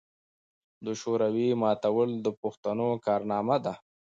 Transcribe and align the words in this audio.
د 0.85 0.87
شوروي 1.01 1.47
ماتول 1.61 2.09
د 2.25 2.27
پښتنو 2.41 2.89
کارنامه 3.05 3.55
ده. 3.65 3.73